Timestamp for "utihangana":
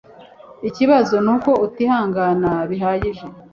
1.65-2.51